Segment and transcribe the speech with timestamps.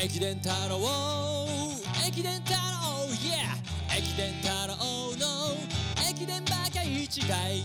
[0.00, 0.78] 駅伝太郎
[2.06, 2.58] 駅伝太郎
[3.10, 5.56] Yeah 駅伝太郎の
[6.08, 7.64] 駅伝バカ一代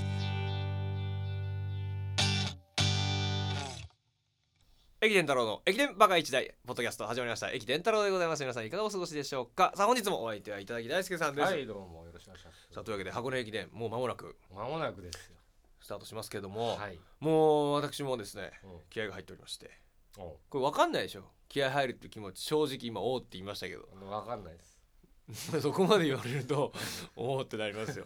[4.99, 7.51] 駅伝太郎の駅伝バカ一代ポッドキャスト始まりました。
[7.51, 8.39] 駅伝太郎でございます。
[8.39, 9.71] 皆さんいかがお過ごしでしょうか？
[9.75, 12.73] さあ本日もお相手はいただき大輔さんです、はいどうもよろしくお願いします。
[12.73, 14.35] さあというわけで箱根駅伝もう間もなく。
[14.55, 15.35] 間もなくですよ。
[15.81, 16.97] スタートしますけれども、はい。
[17.19, 18.69] もう私もですねうん。
[18.89, 19.69] 気合が入っておりまして。
[20.17, 23.87] おこれ分かんないでしょ気合入るって気持ち正直今おおって言いましたけど。
[24.09, 25.61] わかんないです。
[25.61, 26.73] そこまで言われると
[27.15, 28.05] おおってなりますよ。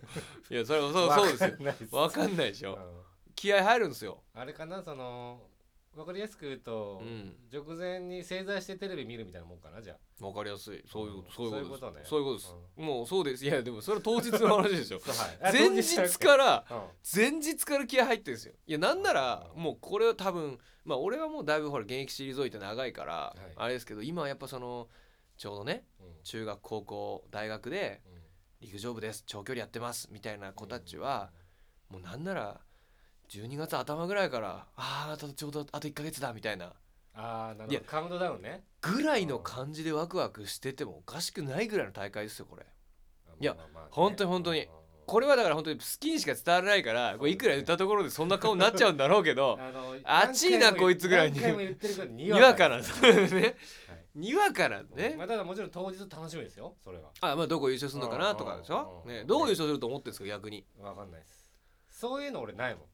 [0.52, 1.88] いやそれはそう そうですよ。
[1.90, 2.76] 分かんないでしょ。
[2.76, 3.02] うん。
[3.36, 4.22] 気合入るんですよ。
[4.34, 5.42] あれかなその
[5.98, 7.36] わかりやすく言うと、うん。
[7.52, 10.84] 直前に正座してテレビ見るみたいなもんかなじゃ分かりやすい。
[10.92, 11.24] そういううん。
[11.36, 11.58] そういうことです。
[11.58, 12.02] そういうことね。
[12.04, 12.56] そういうことです。
[12.78, 13.44] もうそうです。
[13.44, 15.54] いやでもそれは当日の話でしょあはい。
[15.54, 16.82] 前日からうん。
[17.16, 18.54] 前日から気合入ってるんですよ。
[18.68, 23.54] いやなんならうんもうこれは多分まあ俺はもうだいぶほら現役退いて長いからはい。
[23.56, 24.88] あれですけど今はやっぱその
[25.36, 26.06] ちょうどねうん。
[26.24, 28.02] 中学高校大学で
[28.62, 29.24] 陸上部です。
[29.26, 30.10] 長距離やってます。
[30.12, 31.32] みたいな子たちは
[31.90, 32.62] もうなんなら
[33.30, 36.74] 12月頭ぐらいからあああとちょうどあと1ヶ月だみたいな。
[37.14, 38.64] ああなるいやほどカウントダウンね。
[38.82, 42.66] ぐらいの感じでワクワクしててもおかしくないぐらいの大会ですよこれ。
[43.40, 43.90] いやまあまあまあね。
[43.92, 44.62] 本当に本当に。
[44.62, 44.68] うん
[45.08, 51.40] これはだから本当に好きにしか伝わらないからこれいくら言ったところでそんな顔になっちゃうんだろうけど あの熱いなこいつぐらいに
[52.12, 52.80] に にわかな。
[52.80, 52.84] ね
[54.14, 54.82] にわかな。
[54.82, 54.90] ん。
[54.94, 57.12] ねまあ、ただもちろん当日楽しみですよそれは。
[57.22, 59.02] あまあどこ優勝するのかなとかでしょ？
[59.06, 60.66] ねどう優勝すると思ってるんですか逆に。
[60.78, 61.50] わかんないです。
[61.90, 62.86] そういうの俺ないもん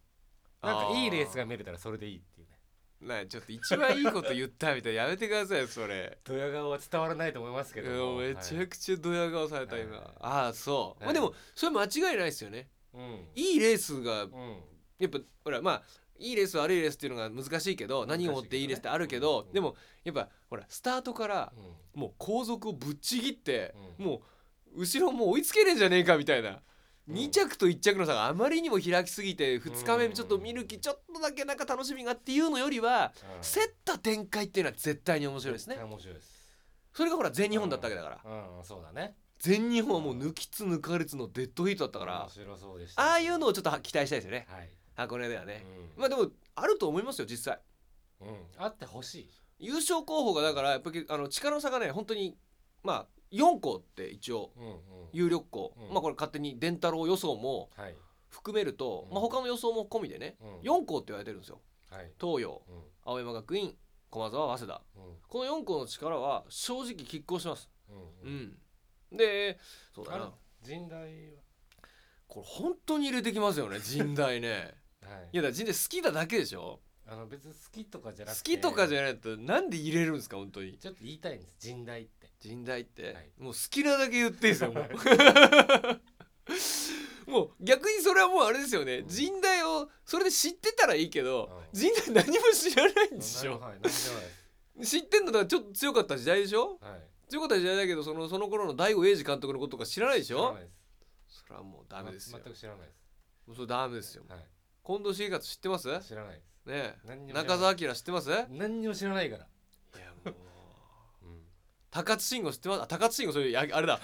[0.63, 2.53] なんかいいレースが見れたらそれでいいっていうね。
[3.01, 5.03] なちょっと一番いいこと言ったみたいな。
[5.03, 6.17] やめてくださいよそれ。
[6.23, 8.63] ドヤ顔は伝わらないと思いますけいどめちはい。
[8.63, 10.05] ゃくちゃドヤ顔された今、はい。
[10.21, 12.69] ああそう、まあはいでもそれ間違いないですよね。
[12.93, 13.27] うん。
[13.35, 14.31] いいレースがうん。
[14.99, 15.83] やっぱほらまあ
[16.17, 19.53] いいレース悪いレースっていうのが難しいけど何をもっていいレースってあるけど、うん。
[19.53, 19.75] でも
[20.05, 21.51] やっぱほらスタートから
[21.95, 21.99] うん。
[21.99, 24.05] もう後続をぶっちぎって、うん。
[24.05, 24.21] も
[24.75, 26.55] う後ろもう追いつけねえんじゃねえかみたいな、うん
[27.09, 33.41] 2着と1着の差があまりにも開きすぎて2日目うんちょっと見る気ちょっとだけなんか楽しみがっていうのよりはうん。
[33.41, 35.77] 競った展開っていうのは絶対に面白いですね。
[35.83, 36.31] 面白いです。
[36.93, 38.57] それがほら全日本だったわけだから。
[38.57, 38.63] うん。
[38.63, 39.15] そうだね。
[39.39, 44.47] 全日本はもう抜きつ抜かれつのデッドヒートだったから面白そうでしたああいうのをちょっと期待したいですよね。
[44.49, 44.69] はい。
[44.95, 45.65] 箱根ではね。
[45.97, 46.01] うん。
[46.01, 47.59] まあでもあると思いますよ実際。
[48.21, 48.37] うん。
[48.57, 49.29] あってほしい。
[49.59, 52.37] 優勝候補がだからやっぱりあの力の差がね本当に
[52.83, 54.51] まあ4校って一応
[55.11, 55.93] 有力校、うん。
[55.93, 57.95] まあこれ勝手に伝太郎予想もはい。
[58.29, 59.13] 含めると、うん。
[59.13, 60.59] まあ他の予想も込みでね、うん。
[60.61, 61.61] 4校って言われてるんですよ。
[61.89, 62.11] はい。
[62.19, 62.81] 東洋うん。
[63.03, 63.75] 青山学院
[64.09, 64.81] 駒澤早稲田。
[64.95, 65.17] うん。
[65.27, 67.69] この4校の力は正直拮抗してます。
[67.89, 68.57] ううん。
[69.13, 69.17] ん。
[69.17, 69.59] で
[69.93, 70.33] そうだな。
[70.65, 71.33] 神代
[72.27, 74.73] これ本当に入れてきますよね神代ね。
[75.03, 75.29] は はい。
[75.33, 76.79] いやだから神代好きなだけでしょ
[77.13, 78.51] あの別に好きとかじゃな好くて。
[78.51, 80.77] きとかじゃないとなんで入れるんですか本当に。
[80.79, 81.55] ちょっと言いたいんです。
[81.69, 82.27] 神代って。
[82.41, 83.29] 神代って、はい。
[83.39, 84.89] もう好きなだけ言っていいですよもう。
[87.31, 88.97] もう逆にそれはもうあれですよね。
[88.97, 89.07] うん。
[89.07, 91.79] 神代をそれで知ってたらいいけどうん。
[91.79, 93.59] 神代何も知らないんでしょ。
[93.59, 93.79] はい。
[94.85, 96.77] 知ってんのだからちょっと強かった時代でしょ？
[96.81, 97.01] はい。
[97.29, 100.37] 強かった時代だけどそのその頃の大悟英二監督のこととか知らないでしょ？
[100.37, 100.69] 知らないで
[101.29, 101.43] す。
[101.45, 102.37] それはもうダメですよ。
[102.39, 102.97] ま全く知らないです。
[103.47, 104.39] もうそれダメですよはい。
[104.85, 105.87] 近藤重勝知ってます？
[105.87, 106.95] ね知らないですえ。
[107.05, 107.43] 何にも知らない。
[107.45, 108.29] 中澤明知ってます？
[108.29, 109.43] いや何にも知らないから。
[109.43, 109.47] も
[110.25, 110.29] う。
[111.23, 111.41] うん。
[111.91, 112.81] 高津慎吾知ってます？
[112.83, 113.99] あ高津慎吾それやあれだ。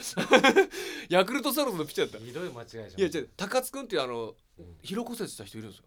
[1.10, 2.26] ヤクルトスワローズのピッチャーだった。
[2.26, 2.86] ひどい間違いじゃん。
[2.88, 3.30] いや違う。
[3.38, 4.78] 高津くんっていうあのうん。
[4.84, 5.86] 疲労骨折した人いるんですよ。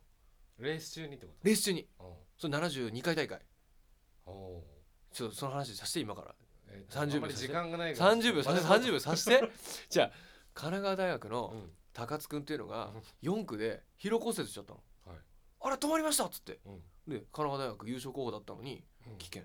[0.58, 1.88] レース中にってこレース中に。
[1.98, 3.38] とそれ72回大会。
[4.26, 4.62] うんおー
[5.14, 6.34] ちょっとその話させて今から。
[6.68, 8.14] えー30秒あんまり時間がないから。
[8.14, 8.80] 30秒させてまだ。
[8.80, 9.50] 30秒させて。
[9.90, 10.12] じゃあ
[10.54, 11.72] 神奈川大学のうん。
[11.92, 12.90] 高津くんっていうのが
[13.22, 14.84] 4区で疲労骨折しちゃったの、はい
[15.62, 16.60] あれ止まりましたっつって。
[16.66, 16.82] うん。
[17.08, 19.18] で神奈川大学優勝候補だったのにうん。
[19.18, 19.44] 危険っ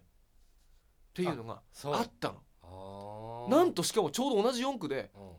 [1.13, 2.33] ていうのがあった
[2.63, 3.47] の。
[3.50, 5.31] なんとしかもちょうど同じ4区でうん。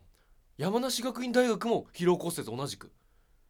[0.56, 2.90] 山梨学院大学も疲労骨折同じく。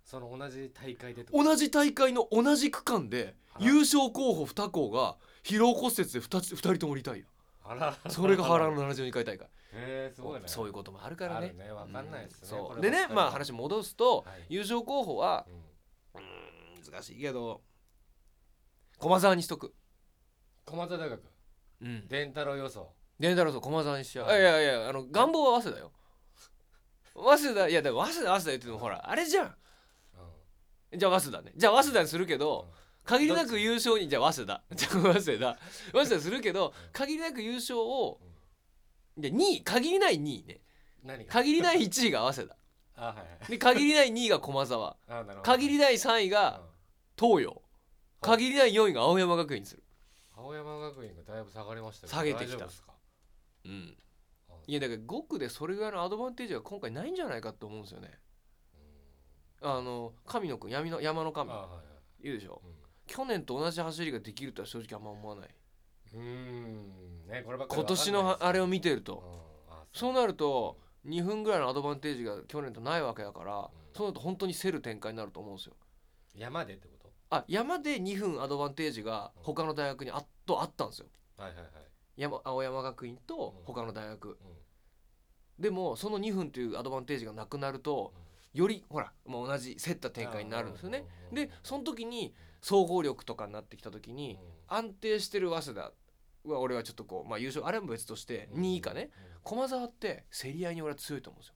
[0.05, 7.27] その同じ大会で同じ大会の同じ区間で優勝候補2校が疲労骨折で 2, つ2人ともリタイ
[7.63, 7.99] あら。
[8.03, 9.47] アそれが原の72回大会。
[9.75, 10.45] へえすごいね。
[10.47, 11.53] そういうこともあるからね。
[11.53, 11.71] ね。
[11.71, 12.49] わかんないですね。
[12.49, 12.81] そう。
[12.81, 14.55] でねまあ話戻すと、はい。
[14.55, 15.47] 優勝候補は
[16.91, 17.63] 難しいけど
[18.99, 19.75] 駒沢にしとく。
[20.65, 21.23] 駒澤大学？
[21.83, 22.09] うん。
[22.09, 24.41] 伝太郎予想伝太郎そう駒沢にしちゃう、はい。
[24.41, 25.93] い、やいやいやあの願望は早稲田よ。
[27.15, 29.55] 早稲田いやでも早稲田早稲田言ってもほらあれじゃん。
[30.93, 30.99] うん。
[30.99, 31.53] じゃあ早稲田ね。
[31.57, 32.73] じゃあ早稲田にするけど、
[33.05, 34.63] 限りなく優勝にじゃあ早稲田。
[34.75, 35.59] じゃあ早稲田。
[35.93, 38.21] 早稲田するけど限りなく優勝を
[39.17, 40.61] で2位限りない2位ね。
[41.03, 41.33] 何が？
[41.33, 42.57] 限りない1位が早稲田。
[43.01, 43.51] あはいはい。
[43.51, 44.97] で限りない2位が駒沢。
[45.09, 46.61] あなるほど限りない3位が
[47.19, 47.63] 東洋。
[48.21, 49.83] 限りない4位が青山学院にする。
[50.37, 52.69] 青山学院がだいぶ下がりましたけど下げてきた。
[53.65, 53.97] うん。
[54.67, 58.11] いやだから5区でそれぐらいのアドバンテージが今回ないんじゃないかと思うんですよね。
[59.63, 61.51] あの神野くん闇の山の神。
[61.51, 62.39] あはいはい。
[62.39, 62.61] でしょ？
[62.65, 62.73] うん。
[63.07, 65.49] 去年と同じ走りができるとは正直あんま思わない。
[66.15, 67.27] うーん。
[67.27, 69.23] ねこればっかり今年のあれを見てると。
[69.69, 70.13] うんあそう。
[70.13, 75.77] なると2分ぐらいのアドバンテージが去年とないわけだからそうなると本当に競る展開になると思うんですよ。
[76.35, 76.98] 山でってこと？
[77.31, 81.07] あ山で2分アドバンテージが他の大学にあっとあったんですよ。
[81.37, 81.69] はいはいはい。
[82.17, 84.31] 山青山学院と他の大学。
[84.31, 84.37] うん。
[85.63, 88.15] でもその2分というアドバンテージがなくなると
[88.55, 91.05] よりほらもう同じ競った展開になるんですよね。
[91.33, 95.93] でその時に総合力とかになってきた時に安定してる早稲田
[96.51, 99.11] は俺はちょっとこうまあ優勝あれも別として2位以下ね。
[99.43, 101.55] 駒澤って競り合いに俺は強いと思うんですよ。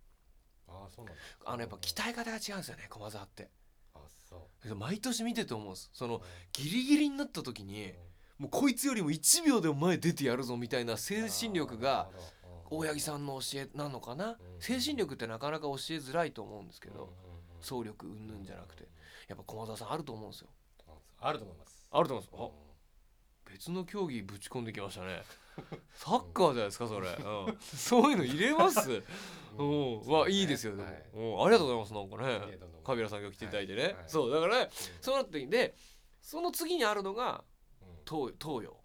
[0.68, 3.50] ああそうなんだあのやっぱ鍛え方が違うんですよね駒澤って
[4.76, 5.90] 毎年見てて思うんです。
[5.92, 6.22] その
[6.52, 7.92] ギリギリになった時に
[8.38, 12.08] もうこいつよりも1秒でも前出てやるぞみたいな精神力が
[12.70, 14.38] 大八木さんの教えなのかな？
[14.60, 17.12] 精神力ってなかなか教えづらいと思うんですけど
[17.60, 18.44] 総力うんぬん。
[18.44, 18.88] じゃなくて。
[19.28, 20.48] やっぱ駒澤さんあると思うんですよ。
[21.20, 21.86] あると思います。
[21.90, 22.36] あると思うんです。
[22.36, 22.71] あ
[23.52, 25.22] 別の競技ぶち込んできましたね。
[25.92, 27.10] サッカーじゃないですかそれ、う
[27.50, 29.02] ん、そういうの入れます？
[29.58, 30.00] うん。
[30.06, 31.04] わいいですよでも、はい。
[31.12, 31.42] うん。
[31.42, 32.58] ありがとうございますなんかね。
[32.82, 33.96] カビラさんが来ていただいてね、はい。
[34.06, 34.68] そうだからねうん。
[35.02, 35.74] そうなった時で
[36.22, 37.44] その次にあるのが
[37.82, 37.88] うん。
[38.08, 38.82] 東東洋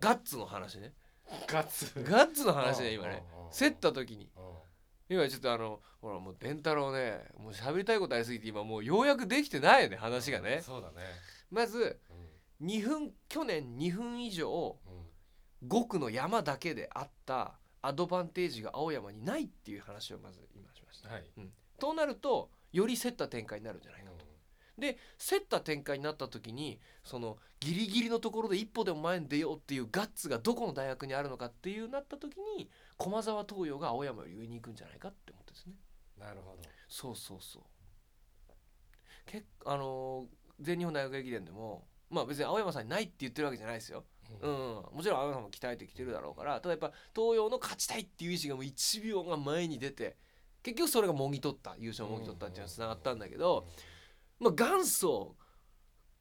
[0.00, 0.94] ガッツの話ね。
[1.46, 1.92] ガッツ。
[2.02, 3.22] ガッツの話ね今ね。
[3.56, 4.30] 競った時に。
[4.34, 4.54] うん。
[5.10, 10.62] 今ちょっとあのほらもう伝太郎ねもう喋りたいことありすぎて今もうようやくできてないよね話がね。
[10.62, 11.02] そうだね。
[11.50, 14.90] まずうん2分去年2分以上う
[15.66, 21.08] ん5区の山だけであったアドバンテージが青山にないっていう話をまず今しました。
[21.08, 21.24] はい
[21.78, 24.24] となるとより競った展開になるんじゃないかと。
[24.78, 35.74] で競った展開になった時にそのギリギリのところで一歩でも前に出ようっていうガッツがどこの大学にあるのかっていうなった時に駒澤東洋が青山より上に行くんじゃないかって思ってですね。
[36.18, 37.62] なるほどそうそうそう。
[39.26, 40.26] 結あのー
[40.60, 44.04] 全日本大学駅伝でもまあ別に青山さんにないって言ってるわけじゃないですよ。
[44.40, 46.60] うん、もちろん青山さんも鍛えてきてるだろうから。
[46.60, 50.16] ただやっぱ東洋の勝ちたいっていう意思がもう1秒が前に出て
[50.62, 53.66] 結局それがもぎ取った優勝をもぎ取ったっていうのにつながったんだけど、
[54.40, 55.36] まあ、元祖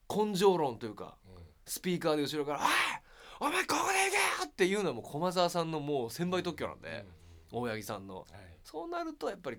[0.09, 1.18] 根性論というか
[1.65, 2.59] スピーカーで後ろから
[3.39, 4.12] 「おいお前ここで行
[4.44, 7.06] け!」っていうのはもう駒澤さんのもう1000倍特許なんで、
[7.51, 8.19] 大八木さんの。
[8.19, 8.27] はい。
[8.63, 9.57] そうなるとやっぱり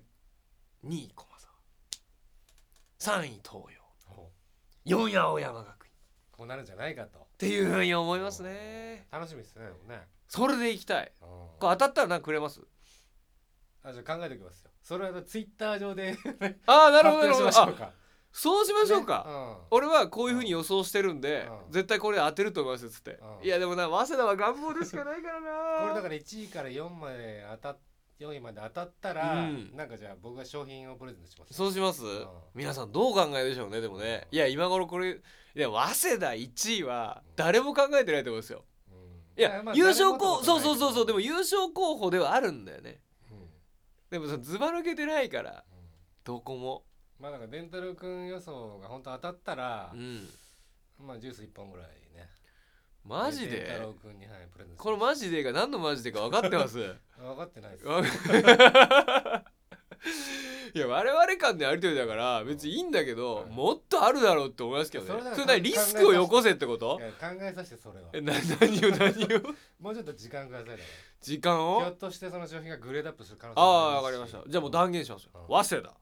[0.85, 1.39] 2位駒
[2.99, 3.51] 澤3位東
[4.05, 4.31] ほ
[4.85, 5.84] 洋4位青山学
[6.35, 7.27] こうなるんじゃないかと。
[7.37, 9.07] ていうふうに思いますね。
[9.11, 10.07] 楽しみですねでもね。
[10.27, 11.11] それでいきたい。
[11.21, 11.27] うん。
[11.27, 12.61] これ当たったら何かくれます？
[13.83, 14.71] あじゃあ考えておきますよ。
[14.81, 16.17] それはツイッター上で
[16.65, 17.43] ああなるほどなる発ほど。
[17.43, 17.91] あ表しましょうか。
[18.31, 19.23] そうしましょうか、
[19.61, 19.67] ね？
[19.71, 21.71] 俺はこういうふうに予想してるんで、うん。
[21.71, 23.45] 絶対これで当てると思いますっつって、うん。
[23.45, 25.51] いやでもな早稲田は願望でしかないからうんな。
[25.83, 27.77] これだから1位から4まで当たっ
[28.19, 29.75] 4位まで当たったら、うん。
[29.75, 31.53] なんかじゃあ僕が商品をプレゼントします。
[31.53, 32.27] そうします、ん。
[32.53, 34.27] 皆さんどう考えるでしょうねでもね。
[34.31, 35.19] いや今頃これい
[35.53, 38.63] や早稲田1位は誰も考えてないと思うんですよ。
[38.89, 39.39] うん。
[39.39, 41.05] いや、まあ優勝候補そうそうそうそう。
[41.05, 43.01] でも誰優勝候補ではあるんだよね。
[44.09, 45.63] でもそのずば抜けてないから
[46.23, 46.83] どこも。
[47.19, 50.27] まあなんかデンタル君予想が本当当たったらう、ん。
[50.99, 52.29] まあジュース1本ぐらいね。
[53.03, 53.79] マジデンタで
[54.27, 56.95] はいプレゼントこれマジでが何のマジでか分かってます？
[57.25, 57.85] 分かってないです。
[57.87, 58.01] わ
[60.73, 63.55] いや我々間でありとりだから別にいいんだけど、うん。
[63.55, 65.31] もっとあるだろうって思いますけどね。
[65.33, 66.97] それリスクをよこせってこと？
[66.97, 68.09] 考えさせてそれは。
[68.13, 69.53] えな何を何を？
[69.79, 70.85] もうちょっと時間くださいだから。
[71.21, 71.79] 時間を？
[71.79, 74.37] ひょっとしてその商品がグレードアップする可能性ああも分かりました。
[74.39, 75.47] しじゃあもう断言しますよ、うん。
[75.63, 75.93] 早稲田う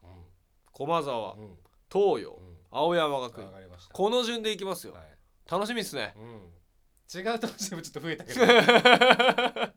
[0.72, 1.58] 駒澤んうん。
[1.92, 2.58] 東洋うん。
[2.72, 3.48] 青山学院。
[3.92, 4.94] この順でいきますよ。
[4.94, 5.04] はい。
[5.48, 6.14] 楽しみっすね。
[6.16, 6.50] うん。
[7.14, 8.40] 違うとしてもちょっと増えたけど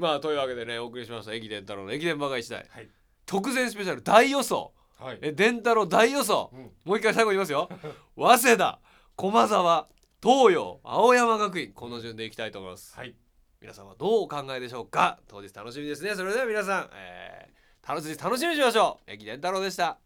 [0.00, 2.88] まあというわけでねお送りしました駅伝太郎の駅伝バカ一代はい。
[3.26, 4.72] 特選スペシャル大予想。
[4.98, 5.18] はい。
[5.22, 6.50] え伝太郎大予想。
[6.52, 6.60] うん。
[6.84, 7.68] もう一回最後に言いますよ。
[8.16, 8.80] 早稲田
[9.14, 9.88] 駒澤
[10.22, 11.72] 東洋青山学院。
[11.72, 12.96] この順でいきたいと思います。
[12.96, 13.14] はい。
[13.60, 15.20] 皆さんはどうお考えでしょうか。
[15.28, 16.14] 当日楽しみですね。
[16.14, 19.10] それでは皆さん、えー、楽しみ楽しみにしましょう。
[19.10, 19.98] 駅伝太郎でした